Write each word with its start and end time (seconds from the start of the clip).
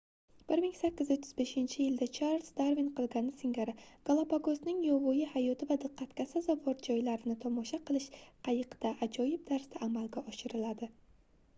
1835-yilda 0.53 2.05
charliz 2.17 2.47
darvin 2.61 2.87
qilgani 2.99 3.33
singari 3.41 3.75
galapagosning 4.09 4.79
yovvoyi 4.85 5.27
hayoti 5.35 5.67
va 5.73 5.77
diqqatga 5.83 6.27
sazovor 6.31 6.81
joylarini 6.89 7.37
tomosha 7.45 7.81
qilish 7.91 8.09
qayiqda 8.49 8.95
ajoyib 9.09 9.45
tarzda 9.53 9.85
amalga 9.91 10.25
oshiriladi 10.33 10.91